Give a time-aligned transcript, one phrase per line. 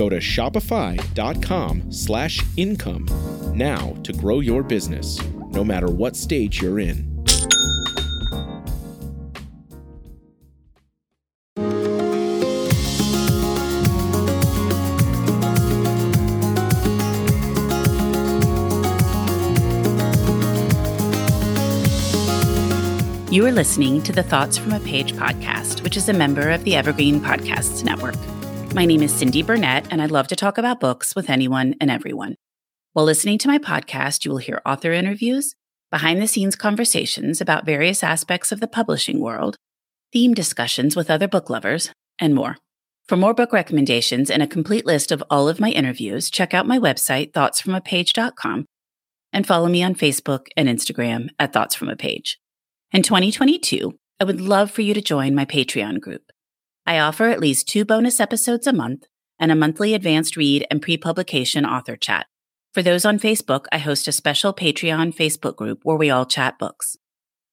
[0.00, 3.04] Go to shopify.com slash income
[3.54, 7.06] now to grow your business, no matter what stage you're in.
[23.30, 26.64] You are listening to the Thoughts from a Page podcast, which is a member of
[26.64, 28.16] the Evergreen Podcasts Network.
[28.72, 31.90] My name is Cindy Burnett, and I love to talk about books with anyone and
[31.90, 32.36] everyone.
[32.92, 35.54] While listening to my podcast, you will hear author interviews,
[35.90, 39.56] behind the scenes conversations about various aspects of the publishing world,
[40.12, 41.90] theme discussions with other book lovers,
[42.20, 42.56] and more.
[43.08, 46.64] For more book recommendations and a complete list of all of my interviews, check out
[46.64, 48.66] my website, thoughtsfromapage.com,
[49.32, 52.38] and follow me on Facebook and Instagram at Thoughts From a Page.
[52.92, 56.22] In 2022, I would love for you to join my Patreon group.
[56.90, 59.06] I offer at least two bonus episodes a month
[59.38, 62.26] and a monthly advanced read and pre publication author chat.
[62.74, 66.58] For those on Facebook, I host a special Patreon Facebook group where we all chat
[66.58, 66.96] books.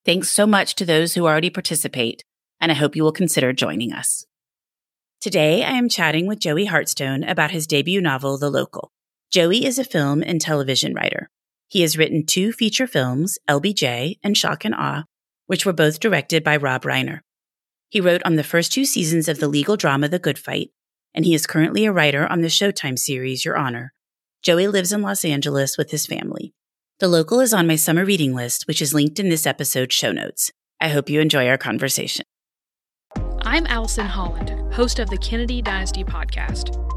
[0.03, 2.23] Thanks so much to those who already participate,
[2.59, 4.25] and I hope you will consider joining us.
[5.21, 8.91] Today, I am chatting with Joey Hartstone about his debut novel, The Local.
[9.31, 11.29] Joey is a film and television writer.
[11.67, 15.03] He has written two feature films, LBJ and Shock and Awe,
[15.45, 17.19] which were both directed by Rob Reiner.
[17.89, 20.71] He wrote on the first two seasons of the legal drama The Good Fight,
[21.13, 23.93] and he is currently a writer on the Showtime series Your Honor.
[24.43, 26.53] Joey lives in Los Angeles with his family.
[26.99, 30.11] The local is on my summer reading list, which is linked in this episode's show
[30.11, 30.51] notes.
[30.81, 32.25] I hope you enjoy our conversation.
[33.41, 36.96] I'm Allison Holland, host of the Kennedy Dynasty podcast.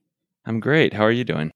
[0.45, 0.93] I'm great.
[0.93, 1.51] How are you doing?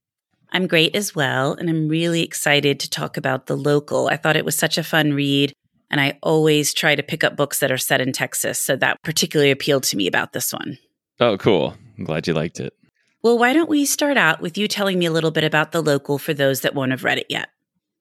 [0.52, 1.54] I'm great as well.
[1.54, 4.08] And I'm really excited to talk about The Local.
[4.08, 5.54] I thought it was such a fun read.
[5.92, 8.60] And I always try to pick up books that are set in Texas.
[8.60, 10.78] So that particularly appealed to me about this one.
[11.20, 11.76] Oh, cool.
[11.98, 12.74] I'm glad you liked it.
[13.22, 15.82] Well, why don't we start out with you telling me a little bit about The
[15.82, 17.50] Local for those that won't have read it yet?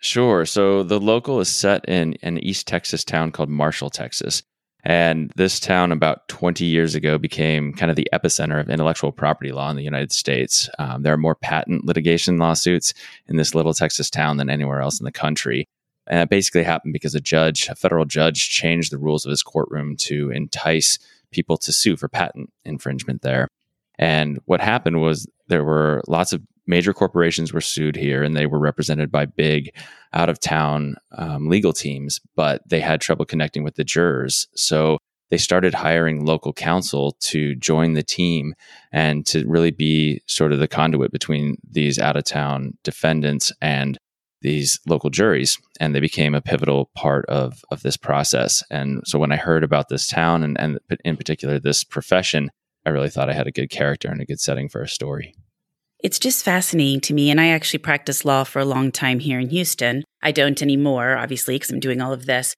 [0.00, 0.44] Sure.
[0.44, 4.42] So, The Local is set in an East Texas town called Marshall, Texas.
[4.84, 9.50] And this town, about 20 years ago, became kind of the epicenter of intellectual property
[9.50, 10.68] law in the United States.
[10.78, 12.92] Um, there are more patent litigation lawsuits
[13.26, 15.66] in this little Texas town than anywhere else in the country.
[16.06, 19.42] And that basically happened because a judge, a federal judge, changed the rules of his
[19.42, 20.98] courtroom to entice
[21.30, 23.48] people to sue for patent infringement there.
[23.98, 28.46] And what happened was there were lots of major corporations were sued here and they
[28.46, 29.74] were represented by big
[30.12, 34.48] out of town um, legal teams, but they had trouble connecting with the jurors.
[34.54, 34.98] So
[35.30, 38.54] they started hiring local counsel to join the team
[38.92, 43.98] and to really be sort of the conduit between these out of town defendants and
[44.42, 45.58] these local juries.
[45.80, 48.62] And they became a pivotal part of, of this process.
[48.70, 52.50] And so when i heard about this town and, and in particular this profession
[52.86, 55.34] i really thought i had a good character and a good setting for a story
[56.04, 57.30] it's just fascinating to me.
[57.30, 60.04] And I actually practiced law for a long time here in Houston.
[60.22, 62.54] I don't anymore, obviously, because I'm doing all of this.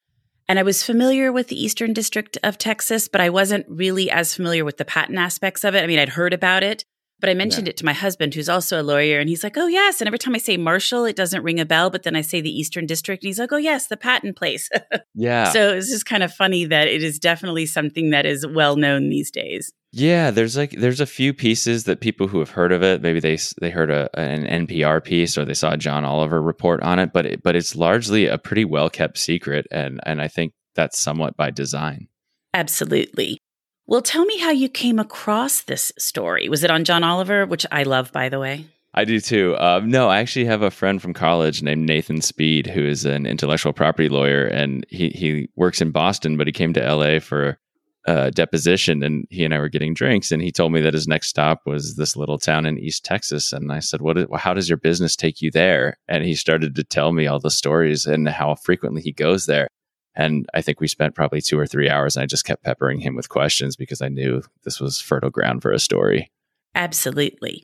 [0.48, 4.34] And I was familiar with the Eastern District of Texas, but I wasn't really as
[4.34, 5.84] familiar with the patent aspects of it.
[5.84, 6.84] I mean, I'd heard about it,
[7.20, 7.70] but I mentioned yeah.
[7.70, 10.18] it to my husband, who's also a lawyer, and he's like, "Oh yes." And every
[10.18, 12.86] time I say Marshall, it doesn't ring a bell, but then I say the Eastern
[12.86, 14.68] District, and he's like, "Oh yes, the patent place."
[15.14, 15.50] yeah.
[15.50, 19.08] So it's just kind of funny that it is definitely something that is well known
[19.08, 19.72] these days.
[19.98, 23.18] Yeah, there's like there's a few pieces that people who have heard of it, maybe
[23.18, 26.98] they they heard a, an NPR piece or they saw a John Oliver report on
[26.98, 30.52] it, but it, but it's largely a pretty well kept secret, and and I think
[30.74, 32.08] that's somewhat by design.
[32.52, 33.38] Absolutely.
[33.86, 36.50] Well, tell me how you came across this story.
[36.50, 38.66] Was it on John Oliver, which I love, by the way?
[38.92, 39.56] I do too.
[39.58, 43.24] Um, no, I actually have a friend from college named Nathan Speed, who is an
[43.24, 47.58] intellectual property lawyer, and he he works in Boston, but he came to LA for
[48.06, 51.08] a deposition, and he and I were getting drinks, and he told me that his
[51.08, 54.18] next stop was this little town in East Texas, and I said, "What?
[54.18, 57.40] Is, how does your business take you there?" And he started to tell me all
[57.40, 59.68] the stories and how frequently he goes there.
[60.16, 63.00] And I think we spent probably two or three hours and I just kept peppering
[63.00, 66.30] him with questions because I knew this was fertile ground for a story.
[66.74, 67.62] Absolutely.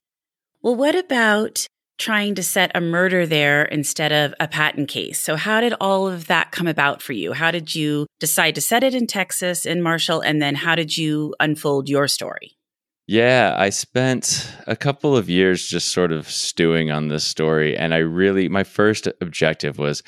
[0.61, 1.67] Well, what about
[2.03, 5.21] trying to set a murder there instead of a patent case?
[5.21, 7.33] So, how did all of that come about for you?
[7.33, 10.21] How did you decide to set it in Texas, in Marshall?
[10.21, 12.59] And then how did you unfold your story?
[13.07, 17.77] Yeah, I spent a couple of years just sort of stewing on this story.
[17.77, 20.03] And I really, my first objective was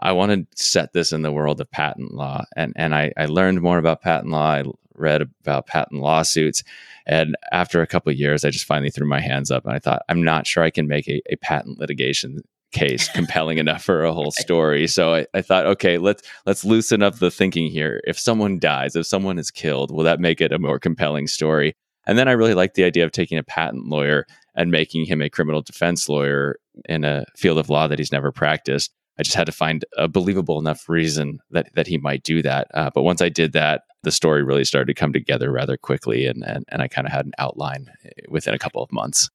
[0.00, 2.44] I want to set this in the world of patent law.
[2.56, 4.50] And, and I, I learned more about patent law.
[4.50, 4.64] I
[4.98, 6.62] read about patent lawsuits.
[7.06, 9.78] And after a couple of years, I just finally threw my hands up and I
[9.78, 14.04] thought, I'm not sure I can make a, a patent litigation case compelling enough for
[14.04, 14.86] a whole story.
[14.86, 18.00] So I, I, thought, okay, let's let's loosen up the thinking here.
[18.06, 21.74] If someone dies, if someone is killed, will that make it a more compelling story?
[22.06, 25.20] And then I really liked the idea of taking a patent lawyer and making him
[25.20, 26.56] a criminal defense lawyer
[26.88, 28.92] in a field of law that he's never practiced.
[29.18, 32.68] I just had to find a believable enough reason that that he might do that.
[32.74, 36.26] Uh, but once I did that, the story really started to come together rather quickly,
[36.26, 39.28] and and, and I kind of had an outline eh, within a couple of months.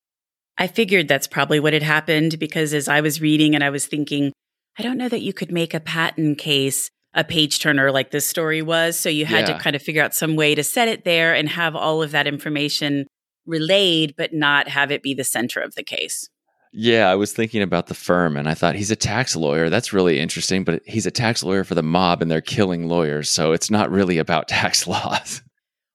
[0.57, 3.85] I figured that's probably what had happened because as I was reading and I was
[3.85, 4.31] thinking,
[4.79, 8.25] I don't know that you could make a patent case a page turner like this
[8.25, 8.97] story was.
[8.97, 9.57] So you had yeah.
[9.57, 12.11] to kind of figure out some way to set it there and have all of
[12.11, 13.05] that information
[13.45, 16.29] relayed, but not have it be the center of the case.
[16.73, 19.69] Yeah, I was thinking about the firm and I thought he's a tax lawyer.
[19.69, 23.29] That's really interesting, but he's a tax lawyer for the mob and they're killing lawyers.
[23.29, 25.41] So it's not really about tax laws.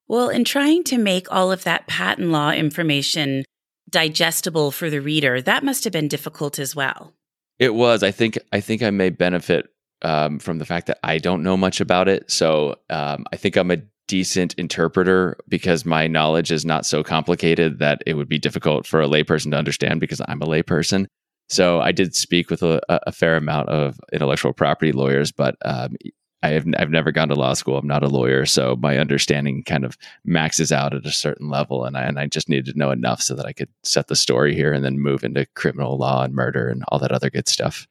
[0.09, 3.45] Well, in trying to make all of that patent law information
[3.91, 7.15] digestible for the reader, that must have been difficult as well.
[7.59, 8.03] It was.
[8.03, 9.69] I think I think I may benefit
[10.03, 12.31] um, from the fact that I don't know much about it.
[12.31, 17.79] So um, I think I'm a decent interpreter because my knowledge is not so complicated
[17.79, 21.07] that it would be difficult for a layperson to understand because I'm a layperson.
[21.49, 25.97] So I did speak with a, a fair amount of intellectual property lawyers, but um,
[26.43, 27.79] I have I've never gone to law school.
[27.79, 31.85] I'm not a lawyer, so my understanding kind of maxes out at a certain level,
[31.85, 34.17] and I and I just needed to know enough so that I could set the
[34.17, 37.49] story here and then move into criminal law and murder and all that other good
[37.49, 37.87] stuff.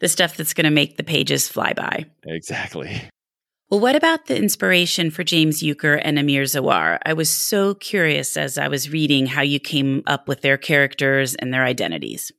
[0.00, 2.06] The stuff that's going to make the pages fly by.
[2.24, 3.02] Exactly.
[3.70, 6.98] Well, what about the inspiration for James Euchre and Amir Zawar?
[7.06, 11.36] I was so curious as I was reading how you came up with their characters
[11.36, 12.32] and their identities.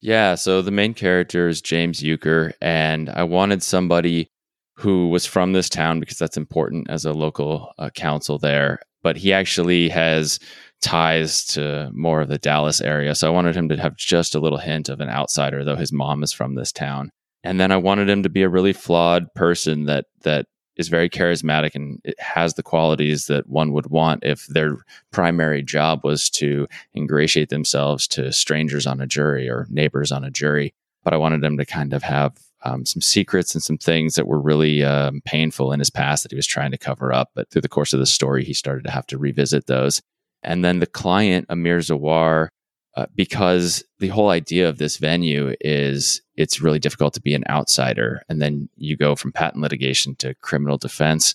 [0.00, 4.30] Yeah, so the main character is James Euchre, and I wanted somebody
[4.76, 8.78] who was from this town because that's important as a local uh, counsel there.
[9.02, 10.38] But he actually has
[10.82, 13.16] ties to more of the Dallas area.
[13.16, 15.92] So I wanted him to have just a little hint of an outsider, though his
[15.92, 17.10] mom is from this town.
[17.42, 20.46] And then I wanted him to be a really flawed person that that
[20.76, 24.76] is very charismatic and it has the qualities that one would want if their
[25.10, 30.30] primary job was to ingratiate themselves to strangers on a jury or neighbors on a
[30.30, 30.72] jury.
[31.02, 34.26] But I wanted him to kind of have um, some secrets and some things that
[34.26, 37.30] were really um, painful in his past that he was trying to cover up.
[37.34, 40.02] But through the course of the story, he started to have to revisit those.
[40.42, 42.48] And then the client, Amir Zawar,
[42.96, 47.44] uh, because the whole idea of this venue is it's really difficult to be an
[47.48, 48.22] outsider.
[48.28, 51.34] And then you go from patent litigation to criminal defense,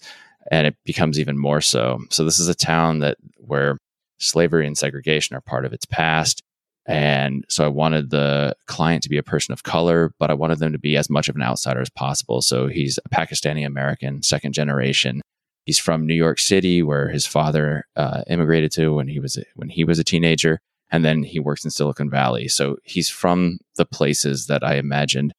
[0.51, 1.99] and it becomes even more so.
[2.09, 3.77] So this is a town that where
[4.19, 6.41] slavery and segregation are part of its past.
[6.87, 10.59] And so I wanted the client to be a person of color, but I wanted
[10.59, 12.41] them to be as much of an outsider as possible.
[12.41, 15.21] So he's a Pakistani American, second generation.
[15.65, 19.43] He's from New York City, where his father uh, immigrated to when he was a,
[19.55, 20.59] when he was a teenager
[20.91, 22.47] and then he works in Silicon Valley.
[22.47, 25.33] So he's from the places that I imagined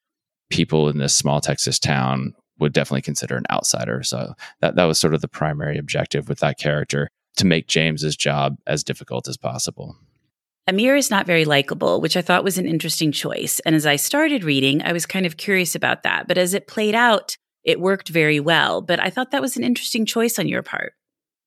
[0.50, 4.02] people in this small Texas town would definitely consider an outsider.
[4.02, 8.16] So that, that was sort of the primary objective with that character to make James's
[8.16, 9.96] job as difficult as possible.
[10.68, 13.60] Amir is not very likable, which I thought was an interesting choice.
[13.60, 16.26] And as I started reading, I was kind of curious about that.
[16.26, 18.80] But as it played out, it worked very well.
[18.80, 20.94] But I thought that was an interesting choice on your part.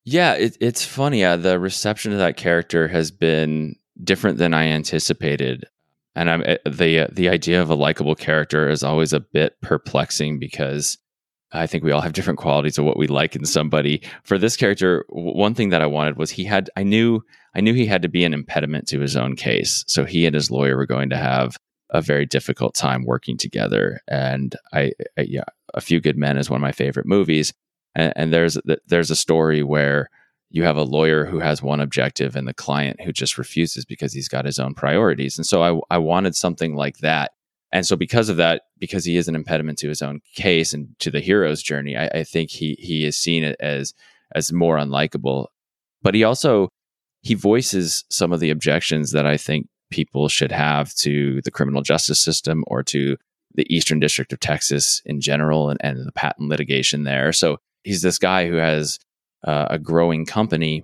[0.04, 1.20] Yeah, it, it's funny.
[1.20, 5.64] Yeah, the reception of that character has been different than I anticipated.
[6.14, 10.38] And I'm eh, the the idea of a likable character is always a bit perplexing
[10.38, 10.98] because
[11.52, 14.02] I think we all have different qualities of what we like in somebody.
[14.22, 17.22] For this character, one thing that I wanted was he had I knew
[17.54, 19.84] I knew he had to be an impediment to his own case.
[19.88, 21.56] So he and his lawyer were going to have
[21.90, 24.00] a very difficult time working together.
[24.06, 27.52] And I, I yeah, A Few Good Men is one of my favorite movies.
[27.94, 30.08] And, and there's there's a story where
[30.50, 34.12] you have a lawyer who has one objective and the client who just refuses because
[34.12, 35.38] he's got his own priorities.
[35.38, 37.32] And so I, I wanted something like that.
[37.72, 40.88] And so because of that, because he is an impediment to his own case and
[40.98, 43.94] to the hero's journey, I, I think he he is seen as
[44.34, 45.46] as more unlikable.
[46.02, 46.68] But he also
[47.22, 51.82] he voices some of the objections that I think people should have to the criminal
[51.82, 53.16] justice system or to
[53.54, 57.32] the Eastern District of Texas in general and, and the patent litigation there.
[57.32, 58.98] So he's this guy who has
[59.44, 60.82] uh, a growing company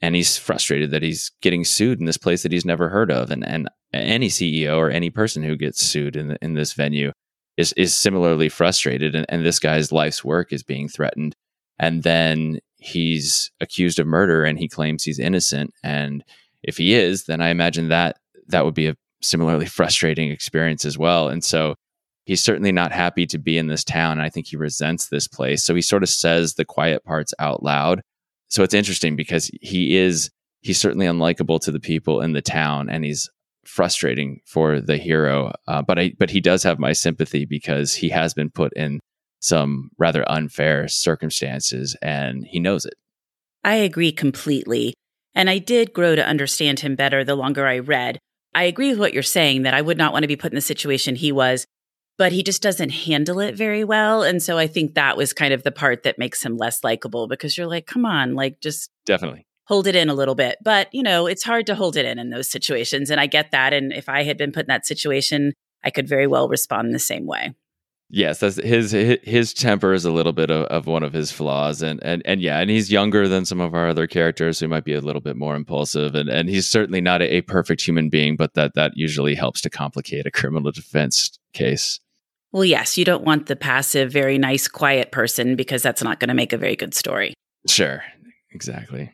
[0.00, 3.30] and he's frustrated that he's getting sued in this place that he's never heard of.
[3.30, 7.12] And and any CEO or any person who gets sued in in this venue
[7.56, 11.34] is is similarly frustrated and, and this guy's life's work is being threatened.
[11.78, 15.72] And then he's accused of murder and he claims he's innocent.
[15.82, 16.24] And
[16.62, 20.96] if he is then I imagine that that would be a similarly frustrating experience as
[20.96, 21.28] well.
[21.28, 21.74] And so
[22.28, 24.12] he's certainly not happy to be in this town.
[24.12, 25.64] And I think he resents this place.
[25.64, 28.02] So he sort of says the quiet parts out loud.
[28.48, 30.30] So it's interesting because he is,
[30.60, 33.30] he's certainly unlikable to the people in the town and he's
[33.64, 35.54] frustrating for the hero.
[35.66, 39.00] Uh, but I, but he does have my sympathy because he has been put in
[39.40, 42.94] some rather unfair circumstances and he knows it.
[43.64, 44.92] I agree completely.
[45.34, 48.18] And I did grow to understand him better the longer I read.
[48.54, 50.56] I agree with what you're saying that I would not want to be put in
[50.56, 51.64] the situation he was
[52.18, 54.22] but he just doesn't handle it very well.
[54.22, 57.28] And so I think that was kind of the part that makes him less likable
[57.28, 60.58] because you're like, come on, like just definitely hold it in a little bit.
[60.62, 63.10] But, you know, it's hard to hold it in in those situations.
[63.10, 63.72] And I get that.
[63.72, 65.52] And if I had been put in that situation,
[65.84, 67.54] I could very well respond in the same way.
[68.10, 71.82] Yes, that's his his temper is a little bit of, of one of his flaws,
[71.82, 74.86] and and and yeah, and he's younger than some of our other characters who might
[74.86, 78.08] be a little bit more impulsive, and and he's certainly not a, a perfect human
[78.08, 82.00] being, but that that usually helps to complicate a criminal defense case.
[82.52, 86.28] Well, yes, you don't want the passive, very nice, quiet person because that's not going
[86.28, 87.34] to make a very good story.
[87.68, 88.02] Sure,
[88.52, 89.12] exactly.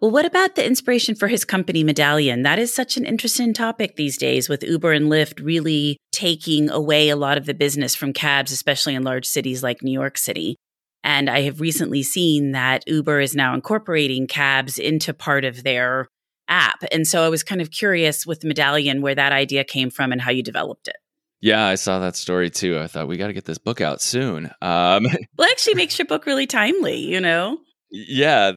[0.00, 2.42] Well, what about the inspiration for his company Medallion?
[2.42, 7.08] That is such an interesting topic these days with Uber and Lyft really taking away
[7.08, 10.56] a lot of the business from cabs, especially in large cities like New York City.
[11.02, 16.08] And I have recently seen that Uber is now incorporating cabs into part of their
[16.48, 16.84] app.
[16.92, 20.20] And so I was kind of curious with Medallion where that idea came from and
[20.20, 20.96] how you developed it.
[21.40, 22.78] Yeah, I saw that story too.
[22.78, 24.46] I thought we got to get this book out soon.
[24.62, 26.98] Um, well, actually, makes your book really timely.
[26.98, 27.58] You know.
[27.90, 28.52] Yeah,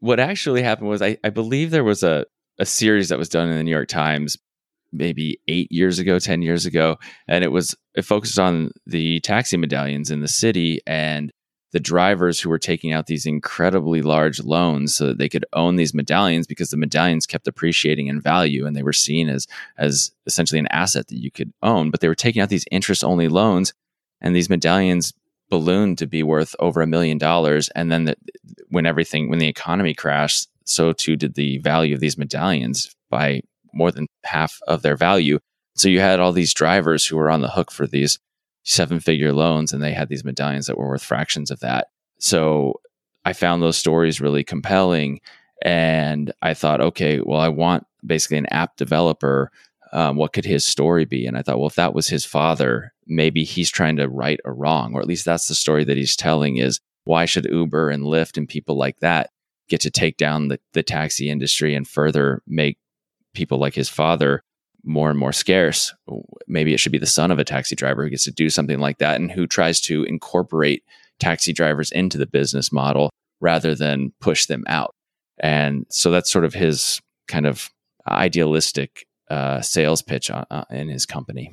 [0.00, 2.24] what actually happened was I, I believe there was a
[2.58, 4.36] a series that was done in the New York Times
[4.92, 6.98] maybe eight years ago, ten years ago,
[7.28, 11.32] and it was it focused on the taxi medallions in the city and
[11.72, 15.76] the drivers who were taking out these incredibly large loans so that they could own
[15.76, 19.46] these medallions because the medallions kept appreciating in value and they were seen as
[19.78, 21.90] as essentially an asset that you could own.
[21.90, 23.72] But they were taking out these interest only loans
[24.20, 25.14] and these medallions
[25.48, 27.68] ballooned to be worth over a million dollars.
[27.70, 28.16] And then the,
[28.68, 33.42] when everything when the economy crashed so too did the value of these medallions by
[33.72, 35.38] more than half of their value.
[35.74, 38.18] So you had all these drivers who were on the hook for these
[38.64, 41.88] seven figure loans and they had these medallions that were worth fractions of that.
[42.18, 42.80] So
[43.24, 45.20] I found those stories really compelling.
[45.62, 49.50] And I thought, okay, well, I want basically an app developer.
[49.92, 51.26] Um, what could his story be?
[51.26, 54.52] And I thought, well, if that was his father, maybe he's trying to right a
[54.52, 58.04] wrong, or at least that's the story that he's telling is why should Uber and
[58.04, 59.30] Lyft and people like that
[59.68, 62.78] get to take down the, the taxi industry and further make
[63.34, 64.42] people like his father
[64.84, 65.94] more and more scarce.
[66.46, 68.78] Maybe it should be the son of a taxi driver who gets to do something
[68.78, 70.82] like that and who tries to incorporate
[71.20, 73.10] taxi drivers into the business model
[73.40, 74.94] rather than push them out.
[75.38, 77.70] And so that's sort of his kind of
[78.08, 81.52] idealistic uh, sales pitch uh, uh, in his company.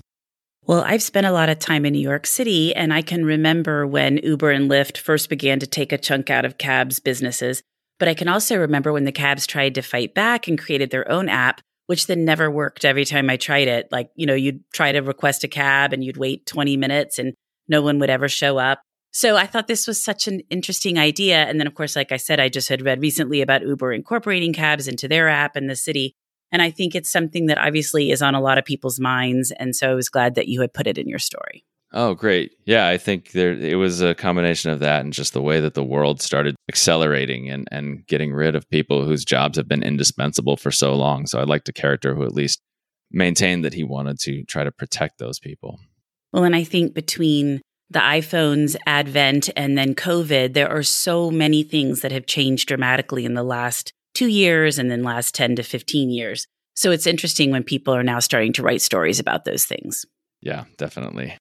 [0.66, 3.88] Well, I've spent a lot of time in New York City, and I can remember
[3.88, 7.64] when Uber and Lyft first began to take a chunk out of cabs' businesses.
[7.98, 11.10] But I can also remember when the cabs tried to fight back and created their
[11.12, 13.92] own app which then never worked every time I tried it.
[13.92, 17.34] Like, you know, you'd try to request a cab and you'd wait 20 minutes and
[17.68, 18.84] no one would ever show up.
[19.10, 21.38] So I thought this was such an interesting idea.
[21.38, 24.54] And then, of course, like I said, I just had read recently about Uber incorporating
[24.54, 26.14] cabs into their app in the city.
[26.52, 29.50] And I think it's something that obviously is on a lot of people's minds.
[29.50, 31.66] And so I was glad that you had put it in your story.
[31.92, 32.52] Oh, great.
[32.66, 35.74] Yeah, I think there it was a combination of that and just the way that
[35.74, 40.56] the world started accelerating and, and getting rid of people whose jobs have been indispensable
[40.56, 41.26] for so long.
[41.26, 42.62] So I liked a character who at least
[43.12, 45.80] maintained that he wanted to try to protect those people.
[46.32, 51.64] Well, and I think between the iPhone's advent and then COVID, there are so many
[51.64, 55.64] things that have changed dramatically in the last two years and then last 10 to
[55.64, 56.46] 15 years.
[56.76, 60.06] So it's interesting when people are now starting to write stories about those things.
[60.42, 61.36] Yeah, definitely.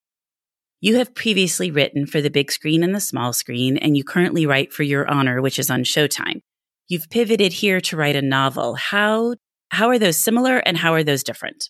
[0.81, 4.47] You have previously written for the big screen and the small screen, and you currently
[4.47, 6.43] write for Your Honor, which is on Showtime.
[6.87, 8.77] You've pivoted here to write a novel.
[8.77, 9.35] How
[9.71, 11.69] how are those similar and how are those different?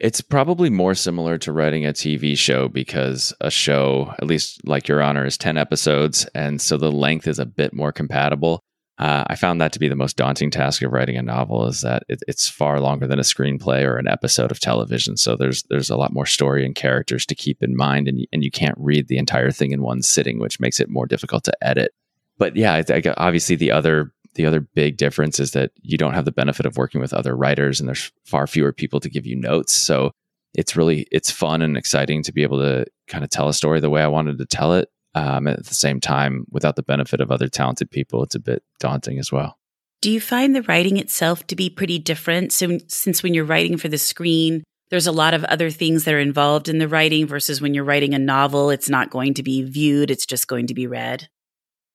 [0.00, 4.88] It's probably more similar to writing a TV show because a show, at least like
[4.88, 6.26] Your Honor, is 10 episodes.
[6.34, 8.60] And so the length is a bit more compatible.
[9.00, 11.80] Uh, I found that to be the most daunting task of writing a novel is
[11.80, 15.16] that it, it's far longer than a screenplay or an episode of television.
[15.16, 18.44] So there's there's a lot more story and characters to keep in mind, and and
[18.44, 21.56] you can't read the entire thing in one sitting, which makes it more difficult to
[21.62, 21.92] edit.
[22.36, 26.14] But yeah, I, I, obviously the other the other big difference is that you don't
[26.14, 29.26] have the benefit of working with other writers, and there's far fewer people to give
[29.26, 29.72] you notes.
[29.72, 30.12] So
[30.52, 33.80] it's really it's fun and exciting to be able to kind of tell a story
[33.80, 37.20] the way I wanted to tell it um, at the same time, without the benefit
[37.20, 39.56] of other talented people, it's a bit daunting as well.
[40.00, 42.52] Do you find the writing itself to be pretty different?
[42.52, 46.14] So, since when you're writing for the screen, there's a lot of other things that
[46.14, 49.42] are involved in the writing versus when you're writing a novel, it's not going to
[49.42, 51.28] be viewed, it's just going to be read.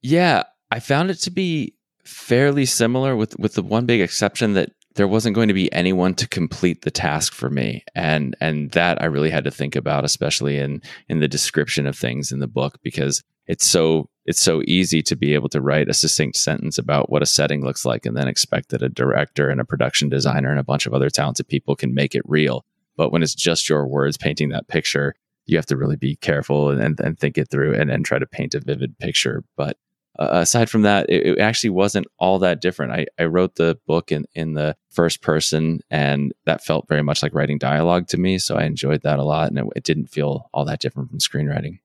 [0.01, 4.71] Yeah, I found it to be fairly similar with with the one big exception that
[4.95, 7.83] there wasn't going to be anyone to complete the task for me.
[7.93, 11.97] And and that i really had to think about especially in in the description of
[11.97, 15.87] things in the book because it's so it's so easy to be able to write
[15.87, 19.49] a succinct sentence about what a setting looks like and then expect that a director
[19.49, 22.65] and a production designer and a bunch of other talented people can make it real.
[22.97, 26.69] But when it's just your words painting that picture you have to really be careful
[26.69, 29.43] and, and think it through and, and try to paint a vivid picture.
[29.55, 29.77] But
[30.17, 32.93] uh, aside from that, it, it, actually wasn't all that different.
[32.93, 37.21] I, I wrote the book in, in the first person, and that felt very much
[37.21, 38.37] like writing dialogue to me.
[38.39, 41.19] So I enjoyed that a lot, and it, it didn't feel all that different from
[41.19, 41.79] screenwriting.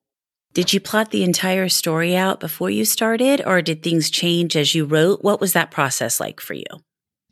[0.52, 4.74] Did you plot the entire story out before you started, or did things change as
[4.74, 5.22] you wrote?
[5.22, 6.64] What was that process like for you?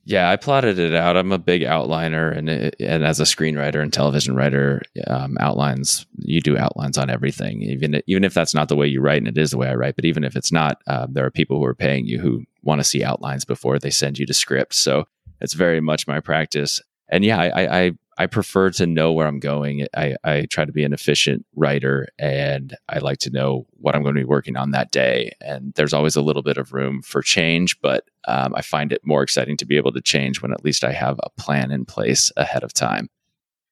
[0.08, 1.18] Yeah, I plotted it out.
[1.18, 6.06] I'm a big outliner, and it, and as a screenwriter and television writer, um, outlines
[6.20, 7.60] you do outlines on everything.
[7.60, 9.74] Even even if that's not the way you write, and it is the way I
[9.74, 9.96] write.
[9.96, 12.80] But even if it's not, uh, there are people who are paying you who want
[12.80, 14.72] to see outlines before they send you the script.
[14.72, 15.04] So
[15.42, 16.80] it's very much my practice.
[17.10, 17.92] And yeah, I, I I
[18.26, 19.86] prefer to know where I'm going.
[19.96, 24.02] I, I try to be an efficient writer and I like to know what I'm
[24.02, 25.32] going to be working on that day.
[25.40, 29.02] And there's always a little bit of room for change, but um, I find it
[29.04, 31.84] more exciting to be able to change when at least I have a plan in
[31.84, 33.08] place ahead of time.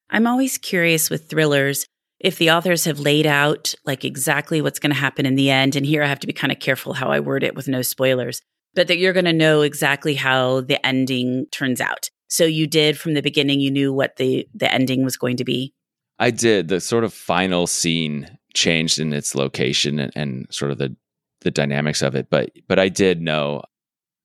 [0.09, 1.85] I'm always curious with thrillers
[2.19, 5.75] if the authors have laid out like exactly what's going to happen in the end.
[5.75, 7.81] And here I have to be kind of careful how I word it with no
[7.81, 8.41] spoilers,
[8.73, 12.09] but that you're going to know exactly how the ending turns out.
[12.27, 15.45] So you did from the beginning, you knew what the the ending was going to
[15.45, 15.73] be.
[16.19, 16.67] I did.
[16.67, 20.95] The sort of final scene changed in its location and, and sort of the
[21.41, 23.61] the dynamics of it, but but I did know.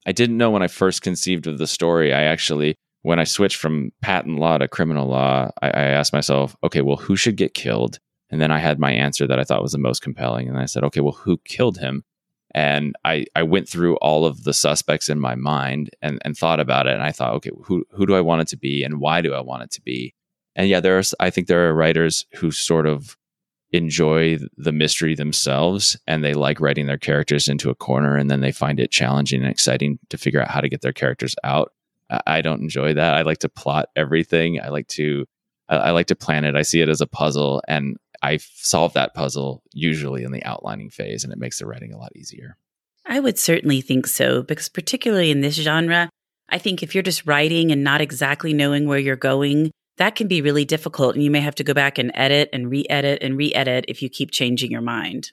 [0.07, 2.12] I didn't know when I first conceived of the story.
[2.12, 6.57] I actually, when I switched from patent law to criminal law, I, I asked myself,
[6.65, 8.01] okay, well, who should get killed?
[8.29, 10.49] And then I had my answer that I thought was the most compelling.
[10.49, 12.03] And I said, okay, well, who killed him?
[12.55, 16.61] And I, I went through all of the suspects in my mind and, and thought
[16.61, 16.95] about it.
[16.95, 19.35] And i thought okay who, who do i want it to be and why do
[19.35, 20.15] i want it to be?
[20.55, 23.17] And yeah there's i think there are writers who sort of
[23.73, 28.41] enjoy the mystery themselves and they like writing their characters into a corner and then
[28.41, 31.73] they find it challenging and exciting to figure out how to get their characters out.
[32.27, 33.15] I don't enjoy that.
[33.15, 34.61] I like to plot everything.
[34.61, 35.25] I like to
[35.71, 36.55] I, I like to plan it.
[36.55, 40.90] I see it as a puzzle and I solve that puzzle usually in the outlining
[40.90, 42.56] phase, and it makes the writing a lot easier.
[43.04, 46.08] I would certainly think so, because particularly in this genre,
[46.48, 50.28] I think if you're just writing and not exactly knowing where you're going, that can
[50.28, 51.14] be really difficult.
[51.14, 53.87] And you may have to go back and edit and re edit and re edit
[53.88, 55.32] if you keep changing your mind.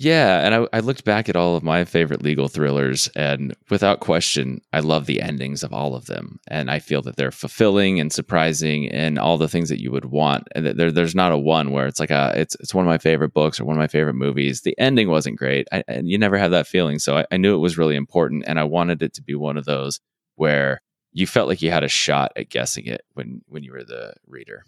[0.00, 3.98] Yeah, and I, I, looked back at all of my favorite legal thrillers, and without
[3.98, 7.98] question, I love the endings of all of them, and I feel that they're fulfilling
[7.98, 10.46] and surprising, and all the things that you would want.
[10.54, 12.98] And there, there's not a one where it's like a, it's it's one of my
[12.98, 14.60] favorite books or one of my favorite movies.
[14.60, 17.00] The ending wasn't great, I, and you never have that feeling.
[17.00, 19.56] So I, I knew it was really important, and I wanted it to be one
[19.56, 19.98] of those
[20.36, 20.80] where
[21.12, 24.14] you felt like you had a shot at guessing it when when you were the
[24.28, 24.62] reader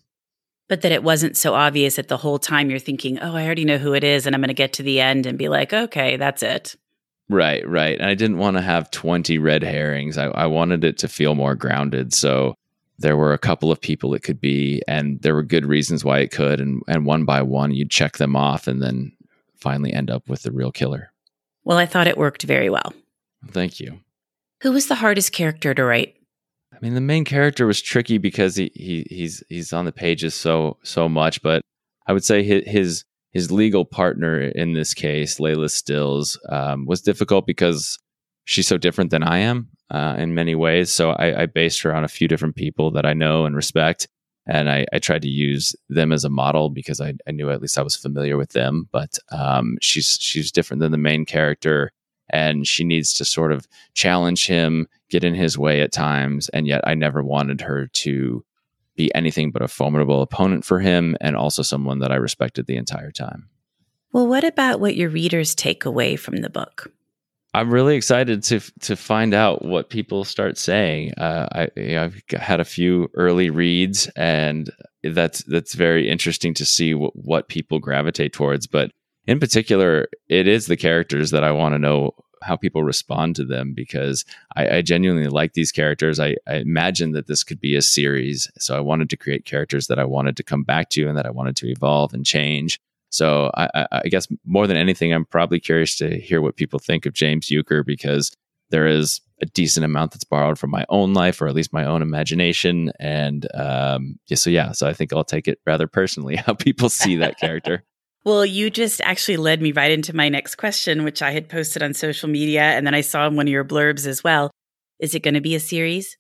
[0.71, 3.65] but that it wasn't so obvious that the whole time you're thinking, oh, I already
[3.65, 4.25] know who it is.
[4.25, 6.77] And I'm going to get to the end and be like, okay, that's it.
[7.29, 7.99] Right, right.
[7.99, 10.17] And I didn't want to have 20 red herrings.
[10.17, 12.15] I, I wanted it to feel more grounded.
[12.15, 12.55] So
[13.01, 16.21] there were a couple of people it could be, and there were good reasons why
[16.21, 16.61] it could.
[16.61, 19.11] And, and one by one, you'd check them off and then
[19.57, 21.11] finally end up with the real killer.
[21.65, 22.95] Well, I thought it worked very well.
[23.49, 23.99] Thank you.
[24.63, 26.15] Who was the hardest character to write?
[26.81, 30.35] I mean, the main character was tricky because he, he he's he's on the pages
[30.35, 31.62] so so much, but
[32.07, 37.47] I would say his his, legal partner in this case, Layla Stills, um, was difficult
[37.47, 37.99] because
[38.45, 40.93] she's so different than I am uh, in many ways.
[40.93, 44.09] So I, I based her on a few different people that I know and respect.
[44.47, 47.61] and I, I, tried to use them as a model because I, I knew at
[47.61, 48.88] least I was familiar with them.
[48.90, 51.93] But um, she's she's different than the main character,
[52.33, 56.66] and she needs to sort of challenge him, get in his way at times, and
[56.66, 58.45] yet I never wanted her to
[58.97, 62.77] be anything but a formidable opponent for him, and also someone that I respected the
[62.77, 63.49] entire time.
[64.12, 66.93] Well, what about what your readers take away from the book?
[67.53, 71.14] I'm really excited to to find out what people start saying.
[71.14, 74.71] Uh, I, have had a few early reads, and
[75.03, 78.69] that's that's very interesting to see what, what people gravitate towards.
[78.69, 78.93] But
[79.31, 83.45] in particular, it is the characters that I want to know how people respond to
[83.45, 84.25] them because
[84.57, 86.19] I, I genuinely like these characters.
[86.19, 89.87] I, I imagine that this could be a series, so I wanted to create characters
[89.87, 92.81] that I wanted to come back to and that I wanted to evolve and change.
[93.11, 97.07] So I, I, guess more than anything, I'm probably curious to hear what people think
[97.07, 98.33] of James Euchre because
[98.71, 101.85] there is a decent amount that's borrowed from my own life or at least my
[101.85, 102.93] own imagination.
[102.99, 106.88] And um, yeah, so yeah, so I think I'll take it rather personally how people
[106.88, 107.85] see that character.
[108.25, 111.83] Well, you just actually led me right into my next question, which I had posted
[111.83, 114.51] on social media, and then I saw in one of your blurbs as well.
[114.99, 116.19] Is it going to be a series?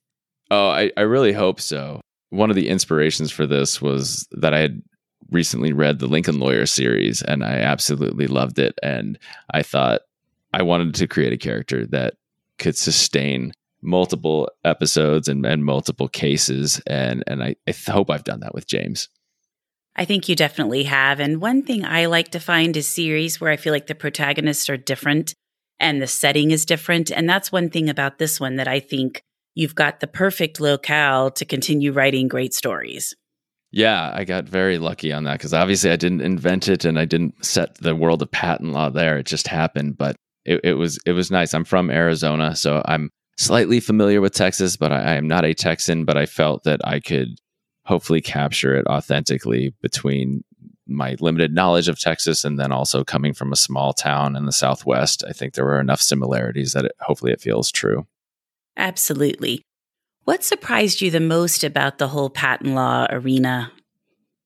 [0.50, 2.00] Oh, I, I really hope so.
[2.30, 4.82] One of the inspirations for this was that I had
[5.30, 8.78] recently read the Lincoln Lawyer series and I absolutely loved it.
[8.82, 9.18] And
[9.52, 10.00] I thought
[10.52, 12.14] I wanted to create a character that
[12.58, 16.80] could sustain multiple episodes and, and multiple cases.
[16.86, 19.08] And, and I, I hope I've done that with James.
[20.00, 21.20] I think you definitely have.
[21.20, 24.70] And one thing I like to find is series where I feel like the protagonists
[24.70, 25.34] are different
[25.78, 27.10] and the setting is different.
[27.10, 29.20] And that's one thing about this one that I think
[29.54, 33.14] you've got the perfect locale to continue writing great stories.
[33.72, 37.04] Yeah, I got very lucky on that because obviously I didn't invent it and I
[37.04, 39.18] didn't set the world of patent law there.
[39.18, 41.52] It just happened, but it, it was it was nice.
[41.52, 45.52] I'm from Arizona, so I'm slightly familiar with Texas, but I, I am not a
[45.52, 46.06] Texan.
[46.06, 47.36] But I felt that I could
[47.90, 50.44] hopefully capture it authentically between
[50.86, 54.52] my limited knowledge of Texas and then also coming from a small town in the
[54.52, 55.24] Southwest.
[55.28, 58.06] I think there were enough similarities that it, hopefully it feels true.
[58.76, 59.62] Absolutely.
[60.22, 63.72] What surprised you the most about the whole patent law arena?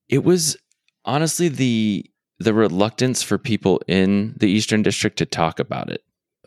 [0.08, 0.56] It was
[1.04, 2.06] honestly the
[2.38, 6.00] the reluctance for people in the Eastern District to talk about it.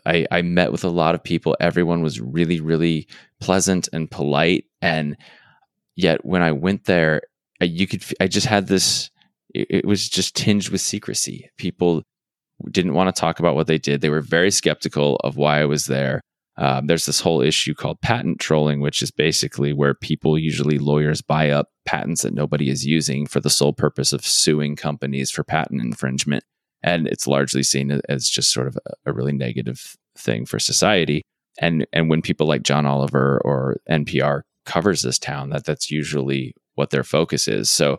[0.04, 1.56] I, I met with a lot of people.
[1.60, 3.06] Everyone was really, really
[3.40, 4.64] pleasant and polite.
[4.82, 5.16] And
[5.98, 7.22] yet, when I went there,
[7.60, 9.10] I, you could I just had this.
[9.54, 11.50] It, it was just tinged with secrecy.
[11.58, 12.02] People
[12.70, 14.00] didn't want to talk about what they did.
[14.00, 16.20] They were very skeptical of why I was there.
[16.56, 21.22] Um, there's this whole issue called patent trolling, which is basically where people, usually lawyers,
[21.22, 25.44] buy up patents that nobody is using for the sole purpose of suing companies for
[25.44, 26.42] patent infringement.
[26.82, 31.22] And it's largely seen as just sort of a, a really negative thing for society.
[31.60, 36.54] And and when people like John Oliver or NPR covers this town, that that's usually
[36.74, 37.70] what their focus is.
[37.70, 37.98] So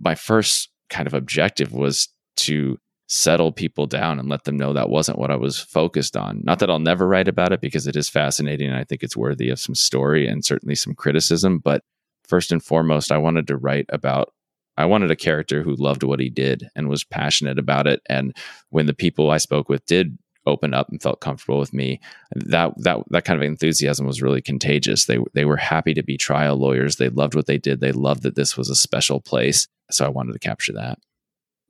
[0.00, 4.88] my first kind of objective was to settle people down and let them know that
[4.88, 6.40] wasn't what I was focused on.
[6.44, 9.16] Not that I'll never write about it because it is fascinating and I think it's
[9.16, 11.58] worthy of some story and certainly some criticism.
[11.58, 11.82] But
[12.26, 14.32] first and foremost, I wanted to write about.
[14.76, 18.00] I wanted a character who loved what he did and was passionate about it.
[18.08, 18.36] And
[18.70, 22.00] when the people I spoke with did open up and felt comfortable with me,
[22.34, 25.06] that that that kind of enthusiasm was really contagious.
[25.06, 26.96] They they were happy to be trial lawyers.
[26.96, 27.80] They loved what they did.
[27.80, 29.66] They loved that this was a special place.
[29.90, 30.98] So I wanted to capture that.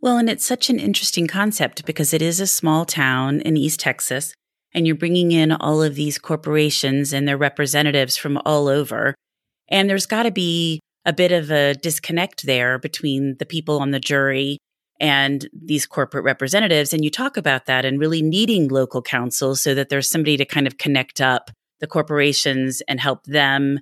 [0.01, 3.81] Well, and it's such an interesting concept because it is a small town in East
[3.81, 4.35] Texas,
[4.75, 9.15] and you're bringing in all of these corporations and their representatives from all over.
[9.69, 13.93] And there's got to be a bit of a disconnect there between the people on
[13.93, 14.59] the jury
[15.01, 16.93] and these corporate representatives.
[16.93, 20.45] And you talk about that and really needing local counsel so that there's somebody to
[20.45, 23.81] kind of connect up the corporations and help them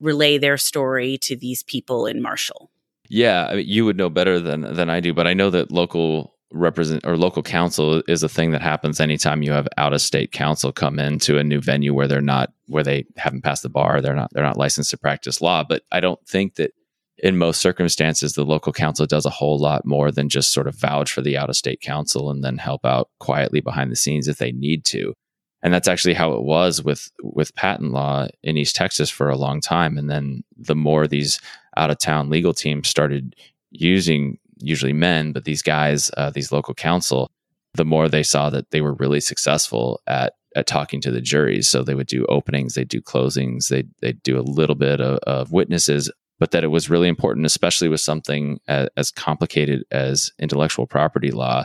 [0.00, 2.70] relay their story to these people in Marshall.
[3.08, 5.72] Yeah, I mean, you would know better than than I do, but I know that
[5.72, 10.00] local represent or local counsel is a thing that happens anytime you have out of
[10.00, 13.68] state counsel come into a new venue where they're not where they haven't passed the
[13.68, 15.64] bar, they're not they're not licensed to practice law.
[15.64, 16.72] But I don't think that
[17.18, 20.74] in most circumstances the local counsel does a whole lot more than just sort of
[20.74, 24.28] vouch for the out of state counsel and then help out quietly behind the scenes
[24.28, 25.14] if they need to.
[25.62, 29.36] And that's actually how it was with with patent law in East Texas for a
[29.36, 29.98] long time.
[29.98, 31.40] And then the more these
[31.76, 33.34] out of town legal teams started
[33.70, 37.30] using usually men, but these guys, uh, these local counsel,
[37.74, 41.68] the more they saw that they were really successful at at talking to the juries.
[41.68, 45.18] So they would do openings, they'd do closings, they they'd do a little bit of,
[45.24, 50.32] of witnesses, but that it was really important, especially with something as, as, complicated as
[50.38, 51.64] intellectual property law.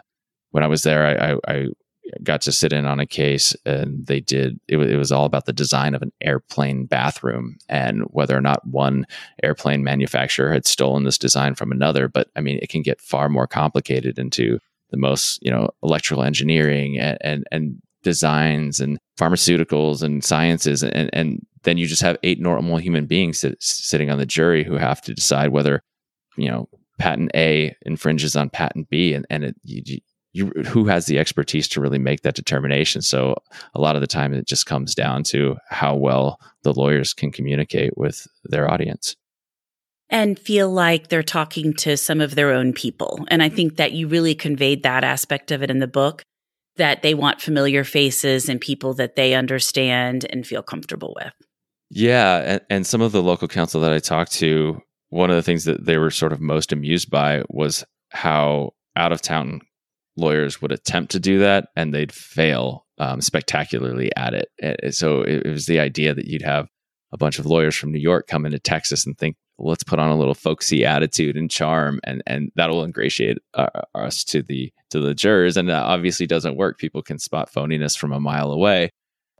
[0.51, 1.67] When I was there, I, I, I
[2.21, 5.45] got to sit in on a case and they did it, it was all about
[5.45, 9.05] the design of an airplane bathroom and whether or not one
[9.41, 13.29] airplane manufacturer had stolen this design from another but i mean it can get far
[13.29, 14.59] more complicated into
[14.91, 21.09] the most you know electrical engineering and and, and designs and pharmaceuticals and sciences and
[21.13, 24.75] and then you just have eight normal human beings sit, sitting on the jury who
[24.75, 25.81] have to decide whether
[26.37, 29.99] you know patent A infringes on patent B, and and it, you,
[30.33, 33.01] you, who has the expertise to really make that determination.
[33.01, 33.35] So
[33.75, 37.31] a lot of the time, it just comes down to how well the lawyers can
[37.31, 39.15] communicate with their audience.
[40.09, 43.25] And feel like they're talking to some of their own people.
[43.29, 46.23] And I think that you really conveyed that aspect of it in the book
[46.75, 51.33] that they want familiar faces and people that they understand and feel comfortable with.
[51.95, 52.37] Yeah.
[52.37, 55.65] And, and some of the local counsel that I talked to one of the things
[55.65, 59.61] that they were sort of most amused by was how out of town
[60.17, 64.95] lawyers would attempt to do that and they'd fail um, spectacularly at it.
[64.95, 66.67] So it, it, was the idea that you'd have
[67.11, 70.09] a bunch of lawyers from New York come into Texas and think, let's put on
[70.09, 74.99] a little folksy attitude and charm, and and that'll ingratiate uh, us to the to
[74.99, 75.57] the jurors.
[75.57, 76.79] And that obviously doesn't work.
[76.79, 78.89] People can spot phoniness from a mile away.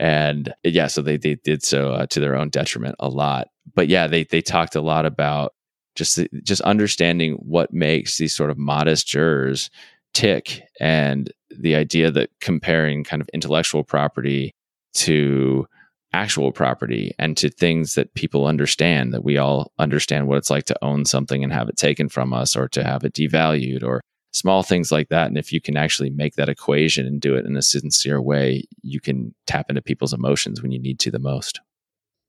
[0.04, 3.48] And yeah, so they, they did so uh, to their own detriment a lot.
[3.74, 5.54] But yeah, they they talked a lot about
[5.96, 9.70] just just understanding what makes these sort of modest jurors
[10.14, 14.54] tick and the idea that comparing kind of intellectual property
[14.96, 15.66] to
[16.12, 20.66] actual property and to things that people understand that we all understand what it's like
[20.66, 24.02] to own something and have it taken from us or to have it devalued or
[24.34, 25.28] small things like that.
[25.28, 28.66] And if you can actually make that equation and do it in a sincere way
[28.82, 31.62] you can tap into people's emotions when you need to the most.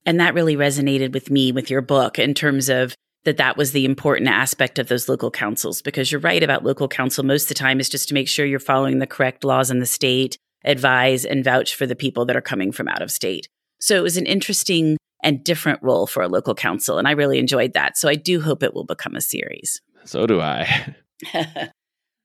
[0.06, 3.72] And that really resonated with me with your book in terms of that that was
[3.72, 7.24] the important aspect of those local counsels because you're right about local counsel.
[7.24, 9.80] Most of the time is just to make sure you're following the correct laws in
[9.80, 13.48] the state advise and vouch for the people that are coming from out of state.
[13.80, 17.38] So it was an interesting and different role for a local counsel and i really
[17.38, 17.96] enjoyed that.
[17.96, 19.80] So i do hope it will become a series.
[20.04, 20.94] So do i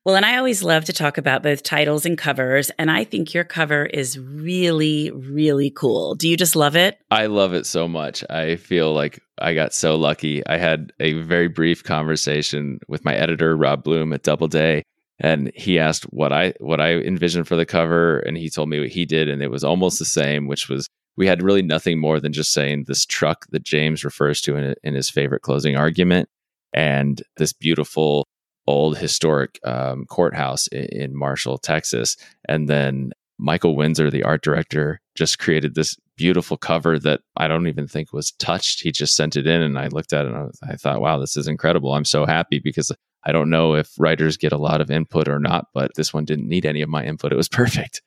[0.09, 2.71] Well, and I always love to talk about both titles and covers.
[2.79, 6.15] And I think your cover is really, really cool.
[6.15, 6.97] Do you just love it?
[7.11, 8.23] I love it so much.
[8.27, 10.43] I feel like I got so lucky.
[10.47, 14.81] I had a very brief conversation with my editor, Rob Bloom, at Doubleday.
[15.19, 18.79] And he asked what I what I envisioned for the cover, and he told me
[18.79, 21.99] what he did, and it was almost the same, which was we had really nothing
[21.99, 25.75] more than just saying this truck that James refers to in, in his favorite closing
[25.75, 26.29] argument,
[26.73, 28.25] and this beautiful
[28.69, 32.15] old historic um, courthouse in, in Marshall, Texas.
[32.47, 37.67] And then Michael Windsor, the art director, just created this beautiful cover that I don't
[37.67, 38.81] even think was touched.
[38.81, 41.37] He just sent it in, and I looked at it and I, thought, wow, this
[41.37, 41.93] is incredible.
[41.93, 42.91] I'm so happy because
[43.23, 46.25] I don't know if writers get a lot of input or not, but this one
[46.25, 47.31] didn't need any of my input.
[47.31, 48.01] It was perfect.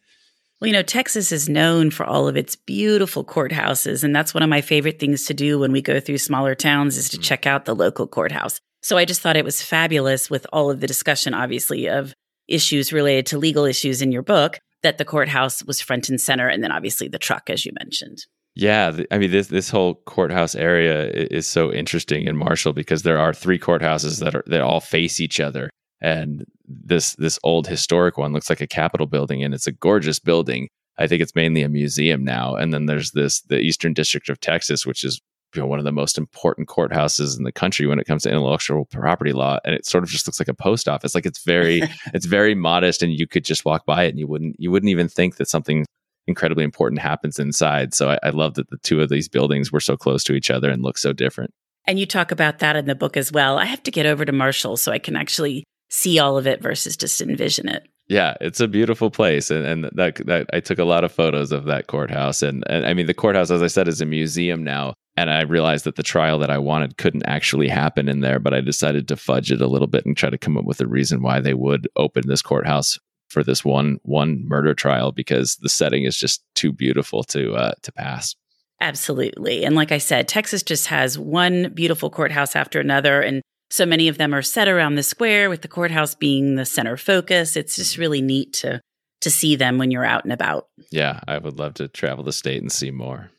[0.60, 4.04] Well, you know, Texas is known for all of its beautiful courthouses.
[4.04, 6.96] And that's one of my favorite things to do when we go through smaller towns
[6.96, 7.22] is to mm.
[7.22, 8.60] check out the local courthouse.
[8.82, 12.14] So I just thought it was fabulous with all of the discussion, obviously, of
[12.48, 16.48] issues related to legal issues in your book, that the courthouse was front and center,
[16.48, 18.26] and then obviously the truck, as you mentioned.
[18.54, 23.18] Yeah, I mean this this whole courthouse area is so interesting in Marshall because there
[23.18, 25.70] are three courthouses that are that all face each other,
[26.02, 30.18] and this this old historic one looks like a Capitol building, and it's a gorgeous
[30.18, 30.68] building.
[30.98, 34.38] I think it's mainly a museum now, and then there's this the Eastern District of
[34.40, 35.20] Texas, which is
[35.54, 38.30] you know, one of the most important courthouses in the country when it comes to
[38.30, 41.14] intellectual property law and it sort of just looks like a post office.
[41.14, 41.82] Like it's very
[42.14, 44.90] it's very modest and you could just walk by it and you wouldn't you wouldn't
[44.90, 45.84] even think that something
[46.26, 47.94] incredibly important happens inside.
[47.94, 50.50] So I, I love that the two of these buildings were so close to each
[50.50, 51.52] other and look so different.
[51.86, 53.58] And you talk about that in the book as well.
[53.58, 56.62] I have to get over to marshall so i can actually see all of it
[56.62, 60.78] versus just envision it yeah, it's a beautiful place, and, and that that I took
[60.78, 63.68] a lot of photos of that courthouse, and, and I mean the courthouse, as I
[63.68, 67.26] said, is a museum now, and I realized that the trial that I wanted couldn't
[67.26, 70.28] actually happen in there, but I decided to fudge it a little bit and try
[70.28, 72.98] to come up with a reason why they would open this courthouse
[73.28, 77.72] for this one one murder trial because the setting is just too beautiful to uh,
[77.80, 78.36] to pass.
[78.78, 83.40] Absolutely, and like I said, Texas just has one beautiful courthouse after another, and
[83.72, 86.98] so many of them are set around the square with the courthouse being the center
[86.98, 87.56] focus.
[87.56, 88.82] It's just really neat to
[89.22, 90.66] to see them when you're out and about.
[90.90, 93.30] Yeah, I would love to travel the state and see more.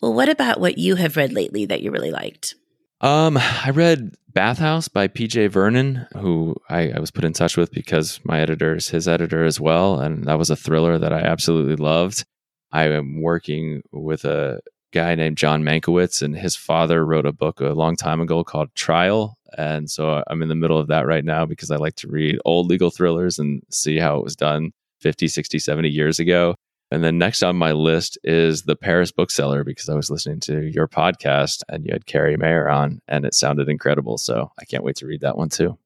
[0.00, 2.54] Well, what about what you have read lately that you really liked?
[3.00, 7.56] Um, I read Bath Haus by PJ Vernon, who I, I, was put in touch
[7.56, 9.98] with because my editor is his editor as well.
[9.98, 12.24] And that was a thriller that I absolutely loved.
[12.72, 14.60] I am working with a
[14.92, 18.74] guy named John Mankiewicz, and his father wrote a book a long time ago called
[18.74, 19.36] Trial.
[19.56, 22.38] And so I'm in the middle of that right now because I like to read
[22.44, 26.54] old legal thrillers and see how it was done 50, 60, 70 years ago.
[26.90, 30.66] And then next on my list is the Paris bookseller because I was listening to
[30.66, 34.18] your podcast and you had Kerri Maher on and it sounded incredible.
[34.18, 35.78] So I can't wait to read that one too.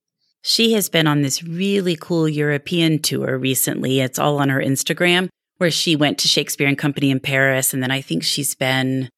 [0.43, 4.01] She has been on this really cool European tour recently.
[4.01, 5.29] It's all on her Instagram
[5.59, 7.73] where she went to Shakespeare and Company in Paris.
[7.73, 9.11] And then I think she's been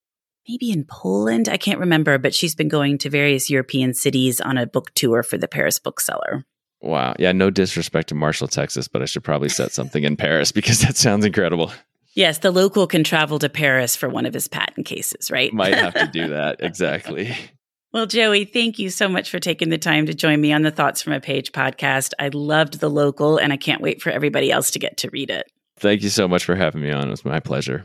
[0.49, 1.49] maybe in Poland.
[1.49, 5.23] I can't remember, but she's been going to various European cities on a book tour
[5.23, 6.45] for the Paris bookseller.
[6.81, 7.15] Wow.
[7.19, 10.81] Yeah, no disrespect to Marshall, Texas, but I should probably set something in Paris because
[10.81, 11.73] that sounds incredible.
[12.15, 15.53] Yes, the local can travel to Paris for one of his patent cases, right?
[15.53, 16.57] Might have to do that.
[16.61, 17.35] Exactly.
[17.93, 20.71] Well, Joey, thank you so much for taking the time to join me on the
[20.71, 22.13] Thoughts from a Page podcast.
[22.19, 25.29] I loved the local and I can't wait for everybody else to get to read
[25.29, 25.47] it.
[25.79, 27.09] Thank you so much for having me on.
[27.09, 27.85] It was my pleasure.